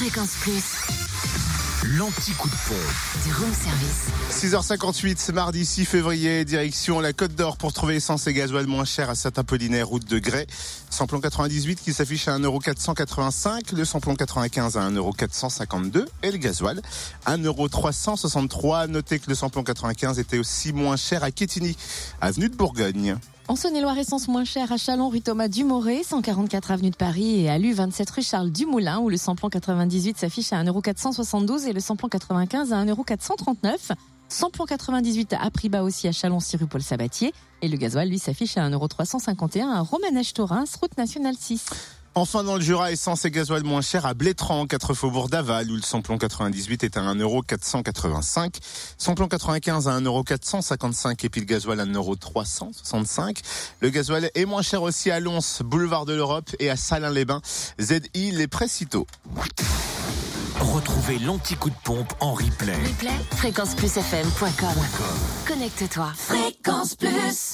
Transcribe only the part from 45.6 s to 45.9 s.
où le